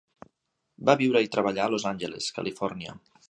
[0.89, 2.97] Va viure i treballar a Los Angeles, Califòrnia.